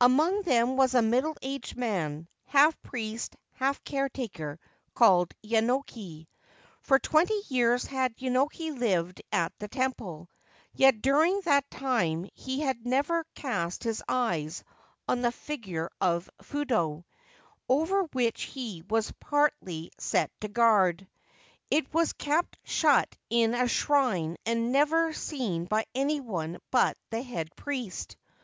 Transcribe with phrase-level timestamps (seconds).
[0.00, 4.60] Among them was a middle aged man, half priest, half caretaker,
[4.94, 6.28] called Yenoki.
[6.82, 10.30] For twenty years had Yenoki lived at the temple;
[10.72, 14.62] yet during that time he had never cast eyes
[15.08, 17.04] on the figure of Fudo,
[17.68, 21.08] over which he was partly set to guard;
[21.72, 27.20] it was kept shut in a shrine and never seen by any one but the
[27.22, 28.16] head priest.